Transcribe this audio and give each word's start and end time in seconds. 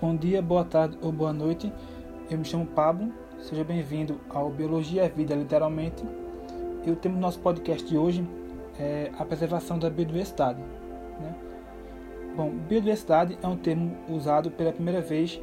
Bom 0.00 0.16
dia, 0.16 0.40
boa 0.40 0.64
tarde 0.64 0.96
ou 1.02 1.12
boa 1.12 1.30
noite. 1.30 1.70
Eu 2.30 2.38
me 2.38 2.44
chamo 2.46 2.64
Pablo. 2.64 3.12
Seja 3.38 3.62
bem-vindo 3.62 4.18
ao 4.30 4.48
Biologia 4.48 5.04
e 5.04 5.08
Vida, 5.10 5.34
literalmente. 5.34 6.02
E 6.86 6.90
o 6.90 6.96
tema 6.96 7.16
do 7.16 7.20
nosso 7.20 7.38
podcast 7.40 7.86
de 7.86 7.98
hoje 7.98 8.26
é 8.78 9.10
a 9.18 9.26
preservação 9.26 9.78
da 9.78 9.90
biodiversidade. 9.90 10.58
Né? 11.20 11.34
Bom, 12.34 12.48
biodiversidade 12.66 13.38
é 13.42 13.46
um 13.46 13.58
termo 13.58 13.94
usado 14.08 14.50
pela 14.50 14.72
primeira 14.72 15.02
vez 15.02 15.38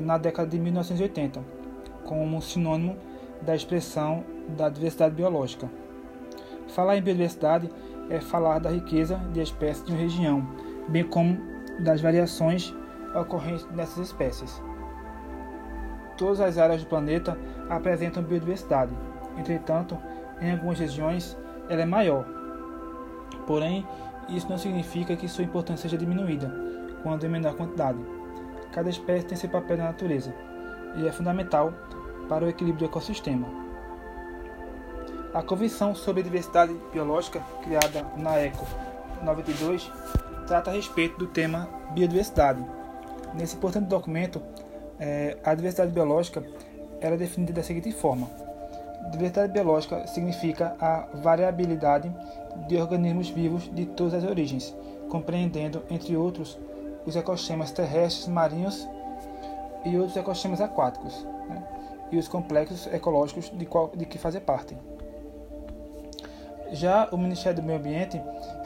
na 0.00 0.18
década 0.18 0.50
de 0.50 0.58
1980, 0.58 1.40
como 2.04 2.42
sinônimo 2.42 2.96
da 3.42 3.54
expressão 3.54 4.24
da 4.56 4.68
diversidade 4.68 5.14
biológica. 5.14 5.70
Falar 6.66 6.96
em 6.96 7.02
biodiversidade 7.02 7.70
é 8.10 8.20
falar 8.20 8.58
da 8.58 8.70
riqueza 8.70 9.18
de 9.32 9.40
espécies 9.40 9.84
de 9.86 9.92
uma 9.92 10.00
região, 10.00 10.44
bem 10.88 11.04
como 11.04 11.38
das 11.78 12.00
variações 12.00 12.74
ocorrentes 13.14 13.66
nessas 13.70 13.98
espécies. 14.08 14.62
Todas 16.16 16.40
as 16.40 16.58
áreas 16.58 16.82
do 16.82 16.88
planeta 16.88 17.36
apresentam 17.68 18.22
biodiversidade, 18.22 18.92
entretanto, 19.36 19.98
em 20.40 20.52
algumas 20.52 20.78
regiões 20.78 21.36
ela 21.68 21.82
é 21.82 21.86
maior. 21.86 22.24
Porém, 23.46 23.86
isso 24.28 24.48
não 24.48 24.58
significa 24.58 25.16
que 25.16 25.28
sua 25.28 25.44
importância 25.44 25.82
seja 25.82 25.98
diminuída 25.98 26.52
quando 27.02 27.24
em 27.24 27.28
menor 27.28 27.54
quantidade. 27.54 27.98
Cada 28.72 28.88
espécie 28.88 29.26
tem 29.26 29.36
seu 29.36 29.50
papel 29.50 29.76
na 29.76 29.84
natureza 29.84 30.34
e 30.96 31.06
é 31.06 31.12
fundamental 31.12 31.72
para 32.28 32.44
o 32.44 32.48
equilíbrio 32.48 32.86
do 32.86 32.90
ecossistema. 32.90 33.46
A 35.32 35.42
Convenção 35.42 35.94
sobre 35.94 36.20
a 36.20 36.24
Diversidade 36.24 36.74
Biológica, 36.92 37.40
criada 37.62 38.06
na 38.16 38.40
ECO 38.40 38.64
92, 39.22 39.90
trata 40.46 40.70
a 40.70 40.74
respeito 40.74 41.18
do 41.18 41.26
tema 41.26 41.68
biodiversidade 41.92 42.64
Nesse 43.34 43.56
importante 43.56 43.86
documento, 43.86 44.40
é, 44.98 45.36
a 45.44 45.54
diversidade 45.54 45.90
biológica 45.90 46.44
era 47.00 47.16
é 47.16 47.18
definida 47.18 47.52
da 47.52 47.62
seguinte 47.62 47.90
forma: 47.92 48.28
diversidade 49.10 49.52
biológica 49.52 50.06
significa 50.06 50.76
a 50.80 51.06
variabilidade 51.14 52.14
de 52.68 52.76
organismos 52.76 53.28
vivos 53.28 53.70
de 53.74 53.86
todas 53.86 54.14
as 54.14 54.24
origens, 54.24 54.74
compreendendo, 55.10 55.82
entre 55.90 56.16
outros, 56.16 56.58
os 57.04 57.16
ecossistemas 57.16 57.70
terrestres, 57.72 58.28
marinhos 58.28 58.88
e 59.84 59.96
outros 59.98 60.16
ecossistemas 60.16 60.60
aquáticos, 60.60 61.26
né, 61.48 61.62
e 62.10 62.16
os 62.16 62.28
complexos 62.28 62.86
ecológicos 62.86 63.50
de, 63.50 63.66
qual, 63.66 63.90
de 63.94 64.06
que 64.06 64.16
fazem 64.16 64.40
parte. 64.40 64.76
Já 66.72 67.08
o 67.12 67.18
Ministério 67.18 67.60
do 67.60 67.66
Meio 67.66 67.78
Ambiente 67.78 68.20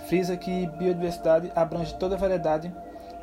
frisa 0.06 0.36
que 0.36 0.66
biodiversidade 0.78 1.50
abrange 1.54 1.94
toda 1.98 2.14
a 2.14 2.18
variedade 2.18 2.72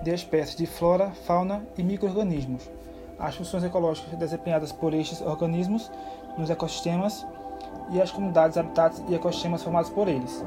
de 0.02 0.14
espécies 0.14 0.56
de 0.56 0.66
flora, 0.66 1.12
fauna 1.26 1.66
e 1.78 1.84
microorganismos. 1.84 2.70
As 3.18 3.36
funções 3.36 3.64
ecológicas 3.64 4.18
desempenhadas 4.18 4.72
por 4.72 4.94
estes 4.94 5.22
organismos 5.22 5.90
nos 6.38 6.50
ecossistemas 6.50 7.26
e 7.92 8.02
as 8.02 8.12
comunidades, 8.12 8.58
habitats 8.58 9.02
e 9.08 9.16
ecossistemas 9.16 9.64
formados 9.64 9.90
por 9.90 10.08
eles. 10.08 10.44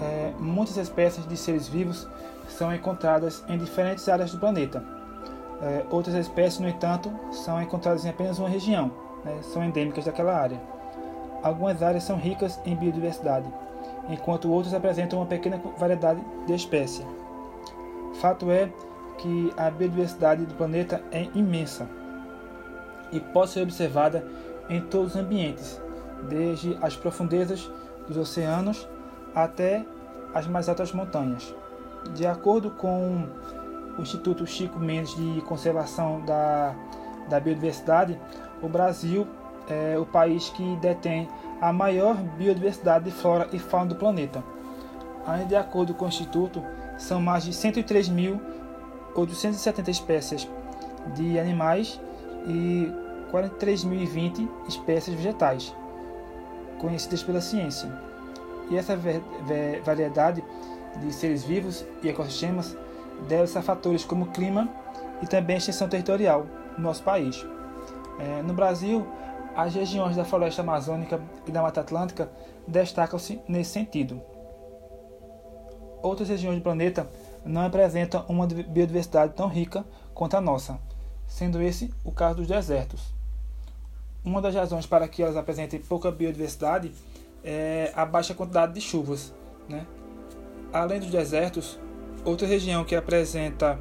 É, 0.00 0.32
muitas 0.38 0.76
espécies 0.76 1.26
de 1.26 1.36
seres 1.36 1.68
vivos 1.68 2.08
são 2.48 2.74
encontradas 2.74 3.44
em 3.48 3.56
diferentes 3.56 4.08
áreas 4.08 4.32
do 4.32 4.38
planeta. 4.38 4.84
É, 5.62 5.84
outras 5.90 6.16
espécies, 6.16 6.58
no 6.58 6.68
entanto, 6.68 7.10
são 7.30 7.62
encontradas 7.62 8.04
em 8.04 8.10
apenas 8.10 8.38
uma 8.38 8.48
região, 8.48 8.90
né, 9.24 9.38
são 9.42 9.62
endêmicas 9.62 10.04
daquela 10.04 10.34
área. 10.34 10.60
Algumas 11.42 11.82
áreas 11.82 12.04
são 12.04 12.16
ricas 12.16 12.60
em 12.64 12.74
biodiversidade, 12.74 13.46
enquanto 14.08 14.50
outras 14.50 14.74
apresentam 14.74 15.20
uma 15.20 15.26
pequena 15.26 15.60
variedade 15.78 16.20
de 16.46 16.54
espécies. 16.54 17.06
Fato 18.22 18.52
é 18.52 18.72
que 19.18 19.52
a 19.56 19.68
biodiversidade 19.68 20.46
do 20.46 20.54
planeta 20.54 21.02
é 21.10 21.26
imensa 21.34 21.88
e 23.10 23.18
pode 23.18 23.50
ser 23.50 23.62
observada 23.62 24.24
em 24.68 24.80
todos 24.80 25.16
os 25.16 25.20
ambientes, 25.20 25.82
desde 26.28 26.78
as 26.80 26.94
profundezas 26.94 27.68
dos 28.06 28.16
oceanos 28.16 28.88
até 29.34 29.84
as 30.32 30.46
mais 30.46 30.68
altas 30.68 30.92
montanhas. 30.92 31.52
De 32.14 32.24
acordo 32.24 32.70
com 32.70 33.26
o 33.98 34.02
Instituto 34.02 34.46
Chico 34.46 34.78
Mendes 34.78 35.16
de 35.16 35.40
Conservação 35.40 36.24
da, 36.24 36.76
da 37.28 37.40
Biodiversidade, 37.40 38.16
o 38.62 38.68
Brasil 38.68 39.26
é 39.68 39.98
o 39.98 40.06
país 40.06 40.48
que 40.50 40.76
detém 40.76 41.28
a 41.60 41.72
maior 41.72 42.14
biodiversidade 42.14 43.06
de 43.06 43.10
flora 43.10 43.48
e 43.52 43.58
fauna 43.58 43.86
do 43.86 43.96
planeta. 43.96 44.44
Ainda 45.26 45.46
de 45.46 45.56
acordo 45.56 45.92
com 45.92 46.04
o 46.04 46.08
Instituto, 46.08 46.62
são 46.98 47.20
mais 47.20 47.44
de 47.44 47.52
103.870 47.52 49.88
espécies 49.88 50.48
de 51.14 51.38
animais 51.38 52.00
e 52.46 52.90
43.020 53.32 54.48
espécies 54.68 55.14
vegetais, 55.14 55.74
conhecidas 56.78 57.22
pela 57.22 57.40
ciência. 57.40 57.90
E 58.70 58.76
essa 58.76 58.98
variedade 59.84 60.44
de 61.00 61.12
seres 61.12 61.44
vivos 61.44 61.84
e 62.02 62.08
ecossistemas 62.08 62.76
deve-se 63.28 63.58
a 63.58 63.62
fatores 63.62 64.04
como 64.04 64.26
clima 64.26 64.68
e 65.22 65.26
também 65.26 65.56
extensão 65.56 65.88
territorial 65.88 66.46
no 66.76 66.84
nosso 66.84 67.02
país. 67.02 67.44
É, 68.18 68.42
no 68.42 68.52
Brasil, 68.52 69.06
as 69.56 69.74
regiões 69.74 70.16
da 70.16 70.24
floresta 70.24 70.62
amazônica 70.62 71.20
e 71.46 71.50
da 71.50 71.62
Mata 71.62 71.80
Atlântica 71.80 72.30
destacam-se 72.66 73.40
nesse 73.48 73.72
sentido 73.72 74.20
outras 76.02 76.28
regiões 76.28 76.56
do 76.56 76.62
planeta 76.62 77.08
não 77.44 77.64
apresentam 77.64 78.24
uma 78.28 78.46
biodiversidade 78.46 79.34
tão 79.34 79.48
rica 79.48 79.84
quanto 80.14 80.36
a 80.36 80.40
nossa, 80.40 80.78
sendo 81.26 81.60
esse 81.60 81.92
o 82.04 82.12
caso 82.12 82.36
dos 82.36 82.46
desertos. 82.46 83.12
Uma 84.24 84.40
das 84.40 84.54
razões 84.54 84.86
para 84.86 85.08
que 85.08 85.22
elas 85.22 85.36
apresentem 85.36 85.80
pouca 85.80 86.10
biodiversidade 86.10 86.92
é 87.44 87.92
a 87.94 88.04
baixa 88.04 88.34
quantidade 88.34 88.72
de 88.74 88.80
chuvas. 88.80 89.32
Né? 89.68 89.84
Além 90.72 91.00
dos 91.00 91.10
desertos, 91.10 91.78
outra 92.24 92.46
região 92.46 92.84
que 92.84 92.94
apresenta 92.94 93.78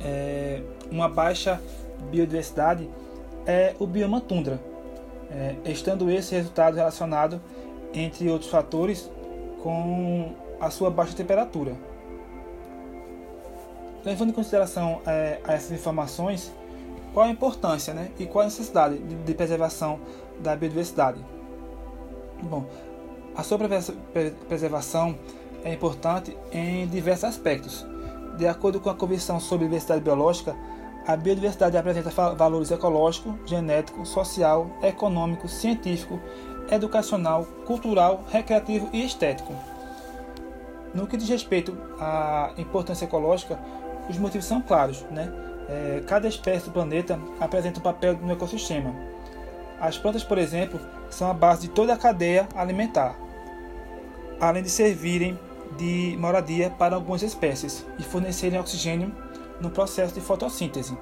é, 0.00 0.62
uma 0.90 1.08
baixa 1.08 1.60
biodiversidade 2.10 2.88
é 3.46 3.74
o 3.78 3.86
bioma 3.86 4.20
tundra, 4.20 4.60
é, 5.30 5.56
estando 5.66 6.10
esse 6.10 6.34
resultado 6.34 6.74
relacionado, 6.76 7.40
entre 7.92 8.28
outros 8.28 8.50
fatores, 8.50 9.10
com 9.62 10.34
a 10.60 10.70
sua 10.70 10.90
baixa 10.90 11.14
temperatura. 11.14 11.74
Levando 14.04 14.30
em 14.30 14.32
consideração 14.32 15.00
é, 15.06 15.40
essas 15.48 15.72
informações, 15.72 16.52
qual 17.12 17.26
a 17.26 17.30
importância 17.30 17.92
né, 17.92 18.10
e 18.18 18.26
qual 18.26 18.42
a 18.42 18.44
necessidade 18.44 18.98
de, 18.98 19.14
de 19.14 19.34
preservação 19.34 19.98
da 20.40 20.54
biodiversidade? 20.54 21.24
Bom, 22.42 22.66
a 23.34 23.42
sua 23.42 23.58
preservação 24.48 25.18
é 25.64 25.72
importante 25.72 26.36
em 26.52 26.86
diversos 26.86 27.24
aspectos. 27.24 27.86
De 28.36 28.46
acordo 28.46 28.80
com 28.80 28.90
a 28.90 28.94
Convenção 28.94 29.40
sobre 29.40 29.66
Diversidade 29.66 30.02
Biológica, 30.02 30.54
a 31.06 31.16
biodiversidade 31.16 31.76
apresenta 31.76 32.10
valores 32.34 32.70
ecológico, 32.70 33.38
genético, 33.46 34.04
social, 34.04 34.70
econômico, 34.82 35.48
científico, 35.48 36.20
educacional, 36.70 37.44
cultural, 37.64 38.24
recreativo 38.28 38.88
e 38.92 39.04
estético. 39.04 39.54
No 40.96 41.06
que 41.06 41.18
diz 41.18 41.28
respeito 41.28 41.76
à 42.00 42.52
importância 42.56 43.04
ecológica, 43.04 43.58
os 44.08 44.16
motivos 44.16 44.46
são 44.46 44.62
claros. 44.62 45.04
Né? 45.10 45.30
É, 45.68 46.02
cada 46.06 46.26
espécie 46.26 46.64
do 46.64 46.72
planeta 46.72 47.20
apresenta 47.38 47.78
um 47.78 47.82
papel 47.82 48.16
no 48.16 48.32
ecossistema. 48.32 48.94
As 49.78 49.98
plantas, 49.98 50.24
por 50.24 50.38
exemplo, 50.38 50.80
são 51.10 51.30
a 51.30 51.34
base 51.34 51.62
de 51.62 51.68
toda 51.68 51.92
a 51.92 51.98
cadeia 51.98 52.48
alimentar, 52.54 53.14
além 54.40 54.62
de 54.62 54.70
servirem 54.70 55.38
de 55.76 56.16
moradia 56.18 56.70
para 56.70 56.94
algumas 56.94 57.22
espécies 57.22 57.84
e 57.98 58.02
fornecerem 58.02 58.58
oxigênio 58.58 59.14
no 59.60 59.68
processo 59.68 60.14
de 60.14 60.22
fotossíntese. 60.22 60.96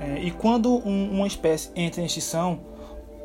É, 0.00 0.18
e 0.18 0.32
quando 0.32 0.84
um, 0.84 1.12
uma 1.12 1.28
espécie 1.28 1.70
entra 1.76 2.00
em 2.00 2.06
extinção, 2.06 2.58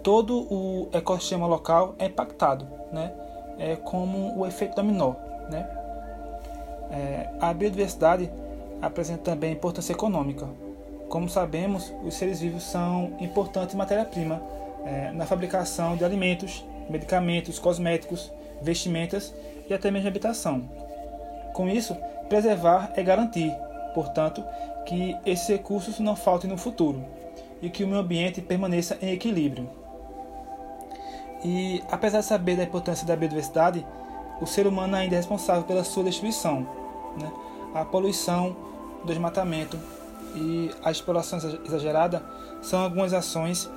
todo 0.03 0.45
o 0.53 0.89
ecossistema 0.91 1.47
local 1.47 1.95
é 1.97 2.05
impactado, 2.05 2.67
né? 2.91 3.11
É 3.57 3.75
como 3.75 4.37
o 4.37 4.45
efeito 4.45 4.75
dominó, 4.75 5.15
né? 5.49 5.67
É, 6.91 7.29
a 7.39 7.53
biodiversidade 7.53 8.29
apresenta 8.81 9.23
também 9.23 9.51
importância 9.51 9.93
econômica. 9.93 10.47
Como 11.09 11.29
sabemos, 11.29 11.93
os 12.03 12.13
seres 12.15 12.39
vivos 12.39 12.63
são 12.63 13.15
importantes 13.19 13.75
matéria-prima 13.75 14.41
é, 14.85 15.11
na 15.11 15.25
fabricação 15.25 15.95
de 15.95 16.03
alimentos, 16.03 16.65
medicamentos, 16.89 17.59
cosméticos, 17.59 18.31
vestimentas 18.61 19.33
e 19.69 19.73
até 19.73 19.91
mesmo 19.91 20.07
habitação. 20.07 20.63
Com 21.53 21.67
isso, 21.69 21.95
preservar 22.29 22.91
é 22.95 23.03
garantir, 23.03 23.53
portanto, 23.93 24.43
que 24.85 25.15
esses 25.25 25.47
recursos 25.47 25.99
não 25.99 26.15
faltem 26.15 26.49
no 26.49 26.57
futuro 26.57 27.03
e 27.61 27.69
que 27.69 27.83
o 27.83 27.87
meio 27.87 27.99
ambiente 27.99 28.41
permaneça 28.41 28.97
em 29.01 29.11
equilíbrio. 29.11 29.69
E 31.43 31.83
apesar 31.89 32.19
de 32.19 32.25
saber 32.25 32.57
da 32.57 32.63
importância 32.63 33.05
da 33.05 33.15
biodiversidade, 33.15 33.85
o 34.39 34.45
ser 34.45 34.67
humano 34.67 34.95
ainda 34.95 35.15
é 35.15 35.17
responsável 35.17 35.63
pela 35.63 35.83
sua 35.83 36.03
destruição. 36.03 36.67
Né? 37.19 37.31
A 37.73 37.83
poluição, 37.85 38.55
o 39.03 39.07
desmatamento 39.07 39.77
e 40.35 40.71
a 40.83 40.91
exploração 40.91 41.39
exagerada 41.65 42.23
são 42.61 42.81
algumas 42.81 43.13
ações 43.13 43.69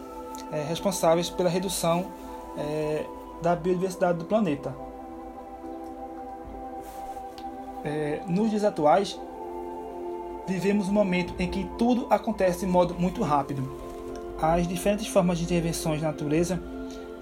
é, 0.53 0.63
responsáveis 0.63 1.31
pela 1.31 1.49
redução 1.49 2.07
é, 2.57 3.05
da 3.43 3.57
biodiversidade 3.57 4.19
do 4.19 4.25
planeta. 4.25 4.75
É, 7.85 8.21
nos 8.27 8.51
dias 8.51 8.65
atuais, 8.65 9.19
vivemos 10.47 10.89
um 10.89 10.93
momento 10.93 11.33
em 11.39 11.49
que 11.49 11.65
tudo 11.79 12.07
acontece 12.11 12.61
de 12.61 12.67
modo 12.67 12.95
muito 12.95 13.23
rápido. 13.23 13.81
As 14.41 14.67
diferentes 14.67 15.07
formas 15.07 15.39
de 15.39 15.45
intervenções 15.45 16.03
na 16.03 16.09
natureza 16.09 16.61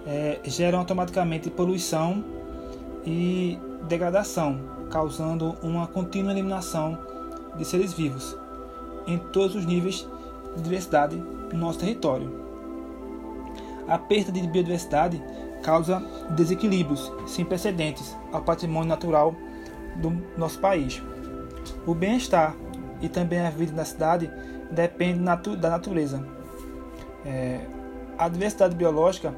é, 0.07 0.39
geram 0.45 0.79
automaticamente 0.79 1.51
poluição 1.51 2.25
e 3.09 3.59
degradação, 3.89 4.61
causando 4.91 5.57
uma 5.63 5.87
contínua 5.87 6.31
eliminação 6.31 6.99
de 7.57 7.65
seres 7.65 7.95
vivos 7.95 8.37
em 9.07 9.17
todos 9.17 9.57
os 9.57 9.65
níveis 9.65 10.07
de 10.55 10.63
diversidade 10.63 11.17
no 11.17 11.59
nosso 11.59 11.79
território. 11.79 12.31
A 13.89 13.97
perda 13.97 14.31
de 14.31 14.47
biodiversidade 14.47 15.23
causa 15.63 16.05
desequilíbrios 16.37 17.11
sem 17.27 17.47
precedentes 17.47 18.15
ao 18.31 18.43
patrimônio 18.43 18.89
natural 18.89 19.35
do 19.97 20.11
nosso 20.37 20.59
país. 20.59 21.03
O 21.87 21.95
bem-estar 21.95 22.55
e 23.01 23.09
também 23.09 23.41
a 23.41 23.49
vida 23.49 23.73
na 23.73 23.87
cidade 23.87 24.31
depende 24.71 25.21
da 25.57 25.71
natureza. 25.71 26.23
É, 27.25 27.61
a 28.19 28.29
diversidade 28.29 28.77
biológica 28.77 29.35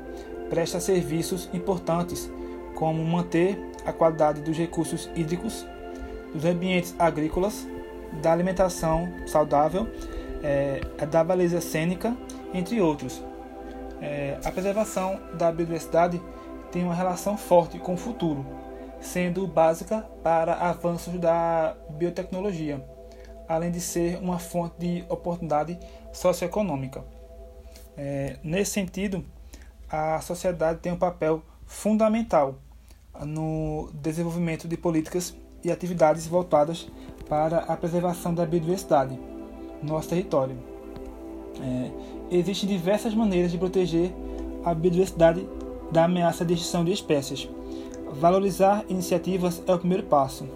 presta 0.49 0.81
serviços 0.81 1.49
importantes, 1.55 2.29
como 2.81 3.05
manter 3.05 3.61
a 3.85 3.93
qualidade 3.93 4.41
dos 4.41 4.57
recursos 4.57 5.11
hídricos, 5.15 5.67
dos 6.33 6.47
ambientes 6.47 6.95
agrícolas, 6.99 7.69
da 8.23 8.33
alimentação 8.33 9.13
saudável, 9.27 9.87
é, 10.43 10.81
da 11.05 11.23
beleza 11.23 11.61
cênica, 11.61 12.17
entre 12.55 12.81
outros. 12.81 13.23
É, 14.01 14.39
a 14.43 14.51
preservação 14.51 15.21
da 15.35 15.53
biodiversidade 15.53 16.23
tem 16.73 16.83
uma 16.83 16.95
relação 16.95 17.37
forte 17.37 17.79
com 17.79 17.93
o 17.93 17.99
futuro, 17.99 18.47
sendo 18.99 19.47
básica 19.47 20.09
para 20.23 20.55
avanços 20.55 21.13
da 21.21 21.77
biotecnologia, 21.91 22.83
além 23.47 23.71
de 23.71 23.81
ser 23.83 24.17
uma 24.23 24.39
fonte 24.39 24.77
de 24.79 25.05
oportunidade 25.07 25.79
socioeconômica. 26.15 27.05
É, 27.95 28.39
nesse 28.43 28.71
sentido, 28.71 29.23
a 29.87 30.19
sociedade 30.23 30.79
tem 30.79 30.93
um 30.93 30.99
papel 30.99 31.43
fundamental 31.67 32.55
no 33.25 33.91
desenvolvimento 33.95 34.67
de 34.67 34.77
políticas 34.77 35.35
e 35.63 35.71
atividades 35.71 36.27
voltadas 36.27 36.89
para 37.29 37.59
a 37.59 37.77
preservação 37.77 38.35
da 38.35 38.47
biodiversidade 38.47 39.19
no 39.83 39.95
nosso 39.95 40.09
território. 40.09 40.57
É, 41.61 41.91
existem 42.31 42.69
diversas 42.69 43.15
maneiras 43.15 43.51
de 43.51 43.59
proteger 43.59 44.13
a 44.65 44.75
biodiversidade 44.75 45.47
da 45.91 46.05
ameaça 46.05 46.45
de 46.45 46.55
extinção 46.55 46.85
de 46.85 46.93
espécies. 46.93 47.49
Valorizar 48.13 48.85
iniciativas 48.89 49.63
é 49.67 49.75
o 49.75 49.79
primeiro 49.79 50.05
passo. 50.05 50.49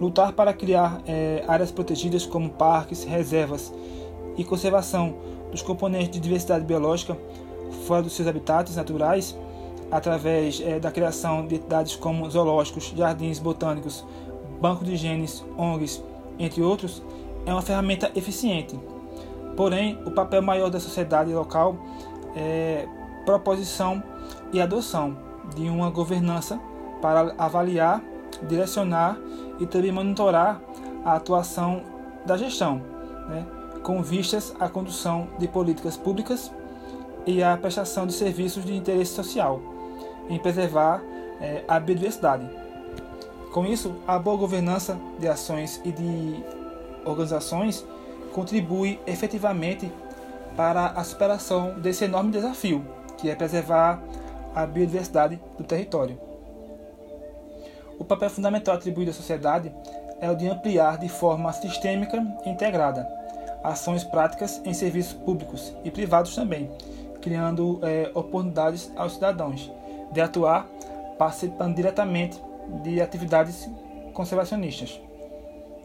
Lutar 0.00 0.32
para 0.32 0.52
criar 0.52 1.02
é, 1.06 1.44
áreas 1.46 1.70
protegidas 1.70 2.26
como 2.26 2.50
parques, 2.50 3.04
reservas 3.04 3.72
e 4.36 4.44
conservação 4.44 5.14
dos 5.50 5.62
componentes 5.62 6.10
de 6.10 6.20
diversidade 6.20 6.64
biológica 6.64 7.16
fora 7.86 8.02
dos 8.02 8.14
seus 8.14 8.26
habitats 8.26 8.76
naturais, 8.76 9.36
através 9.94 10.60
é, 10.60 10.80
da 10.80 10.90
criação 10.90 11.46
de 11.46 11.54
entidades 11.54 11.94
como 11.94 12.28
zoológicos, 12.28 12.92
jardins 12.96 13.38
botânicos, 13.38 14.04
bancos 14.60 14.88
de 14.88 14.96
genes, 14.96 15.44
ONGs, 15.56 16.02
entre 16.36 16.62
outros, 16.62 17.00
é 17.46 17.52
uma 17.52 17.62
ferramenta 17.62 18.10
eficiente. 18.16 18.76
Porém, 19.56 19.96
o 20.04 20.10
papel 20.10 20.42
maior 20.42 20.68
da 20.68 20.80
sociedade 20.80 21.32
local 21.32 21.76
é 22.34 22.88
proposição 23.24 24.02
e 24.52 24.60
adoção 24.60 25.16
de 25.54 25.68
uma 25.68 25.90
governança 25.90 26.58
para 27.00 27.32
avaliar, 27.38 28.02
direcionar 28.48 29.16
e 29.60 29.66
também 29.66 29.92
monitorar 29.92 30.60
a 31.04 31.14
atuação 31.14 31.84
da 32.26 32.36
gestão, 32.36 32.82
né, 33.28 33.46
com 33.84 34.02
vistas 34.02 34.56
à 34.58 34.68
condução 34.68 35.28
de 35.38 35.46
políticas 35.46 35.96
públicas 35.96 36.50
e 37.24 37.44
à 37.44 37.56
prestação 37.56 38.08
de 38.08 38.12
serviços 38.12 38.64
de 38.64 38.74
interesse 38.74 39.14
social, 39.14 39.73
em 40.28 40.38
preservar 40.38 41.02
é, 41.40 41.62
a 41.66 41.78
biodiversidade. 41.78 42.48
Com 43.52 43.66
isso, 43.66 43.94
a 44.06 44.18
boa 44.18 44.36
governança 44.36 44.98
de 45.18 45.28
ações 45.28 45.80
e 45.84 45.92
de 45.92 46.44
organizações 47.04 47.84
contribui 48.32 48.98
efetivamente 49.06 49.90
para 50.56 50.86
a 50.86 51.04
superação 51.04 51.78
desse 51.78 52.04
enorme 52.04 52.32
desafio, 52.32 52.84
que 53.16 53.30
é 53.30 53.34
preservar 53.34 54.02
a 54.54 54.66
biodiversidade 54.66 55.40
do 55.56 55.64
território. 55.64 56.18
O 57.98 58.04
papel 58.04 58.30
fundamental 58.30 58.74
atribuído 58.74 59.10
à 59.10 59.14
sociedade 59.14 59.72
é 60.20 60.30
o 60.30 60.34
de 60.34 60.48
ampliar 60.48 60.98
de 60.98 61.08
forma 61.08 61.52
sistêmica 61.52 62.24
e 62.44 62.48
integrada 62.48 63.24
ações 63.64 64.04
práticas 64.04 64.60
em 64.62 64.74
serviços 64.74 65.14
públicos 65.14 65.74
e 65.82 65.90
privados 65.90 66.34
também, 66.34 66.70
criando 67.22 67.80
é, 67.82 68.10
oportunidades 68.14 68.92
aos 68.94 69.14
cidadãos 69.14 69.72
de 70.12 70.20
atuar 70.20 70.66
participando 71.18 71.74
diretamente 71.74 72.40
de 72.82 73.00
atividades 73.00 73.68
conservacionistas. 74.12 75.00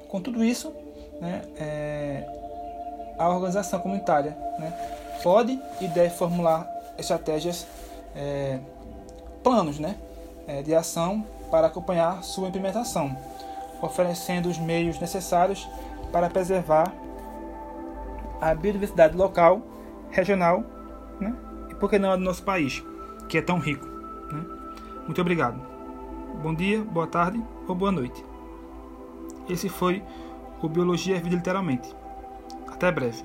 Com 0.08 0.22
tudo 0.22 0.44
isso, 0.44 0.74
né, 1.20 1.42
é, 1.58 2.26
a 3.18 3.30
organização 3.30 3.80
comunitária 3.80 4.36
né, 4.58 4.74
pode 5.22 5.60
e 5.82 5.88
deve 5.88 6.10
formular 6.12 6.68
estratégias, 6.98 7.68
é, 8.16 8.60
planos 9.44 9.80
né, 9.80 9.96
é, 10.48 10.62
de 10.62 10.74
ação 10.74 11.26
para 11.52 11.68
acompanhar 11.68 12.24
sua 12.24 12.48
implementação, 12.48 13.16
oferecendo 13.82 14.50
os 14.50 14.58
meios 14.58 15.00
necessários 15.00 15.68
para 16.12 16.30
preservar 16.30 16.94
a 18.42 18.54
biodiversidade 18.54 19.16
local, 19.16 19.62
regional 20.12 20.64
né? 21.20 21.36
e 21.70 21.76
por 21.76 21.90
que 21.90 22.00
não 22.00 22.12
a 22.12 22.16
do 22.16 22.24
nosso 22.24 22.44
país, 22.44 22.84
que 23.28 23.38
é 23.38 23.42
tão 23.42 23.60
rico. 23.60 23.89
Né? 24.32 24.46
Muito 25.06 25.20
obrigado. 25.22 25.60
Bom 26.42 26.54
dia, 26.54 26.82
boa 26.84 27.08
tarde 27.08 27.44
ou 27.68 27.76
boa 27.76 27.92
noite. 27.92 28.24
Esse 29.50 29.68
foi 29.68 30.04
o 30.62 30.70
Biologia 30.70 31.20
Vida 31.20 31.36
Literalmente. 31.36 31.96
Até 32.68 32.92
breve. 32.92 33.24